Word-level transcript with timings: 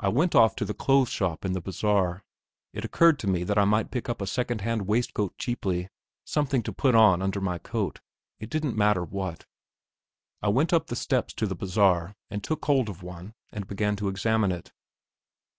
I 0.00 0.08
went 0.08 0.34
off 0.34 0.56
to 0.56 0.64
the 0.64 0.72
clothes 0.72 1.10
shop 1.10 1.44
in 1.44 1.52
the 1.52 1.60
bazaar. 1.60 2.24
It 2.72 2.86
occurred 2.86 3.18
to 3.18 3.26
me 3.26 3.44
that 3.44 3.58
I 3.58 3.66
might 3.66 3.90
pick 3.90 4.08
up 4.08 4.22
a 4.22 4.26
second 4.26 4.62
hand 4.62 4.86
waistcoat 4.86 5.36
cheaply, 5.36 5.90
something 6.24 6.62
to 6.62 6.72
put 6.72 6.94
on 6.94 7.20
under 7.20 7.42
my 7.42 7.58
coat; 7.58 8.00
it 8.40 8.48
didn't 8.48 8.78
matter 8.78 9.04
what. 9.04 9.44
I 10.40 10.48
went 10.48 10.72
up 10.72 10.86
the 10.86 10.96
steps 10.96 11.34
to 11.34 11.46
the 11.46 11.54
bazaar 11.54 12.16
and 12.30 12.42
took 12.42 12.64
hold 12.64 12.88
of 12.88 13.02
one 13.02 13.34
and 13.52 13.66
began 13.68 13.94
to 13.96 14.08
examine 14.08 14.52
it. 14.52 14.72